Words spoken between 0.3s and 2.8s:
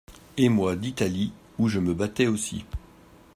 Et moi d’Italie où je me battais aussi.